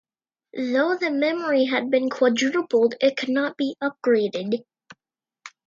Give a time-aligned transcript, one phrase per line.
[0.57, 4.63] Though the memory had been quadrupled, it could not be upgraded.